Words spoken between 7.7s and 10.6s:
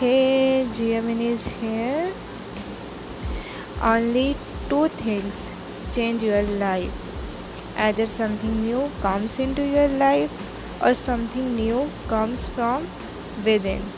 Either something new comes into your life